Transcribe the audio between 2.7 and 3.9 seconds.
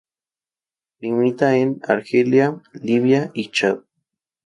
Libia y Chad.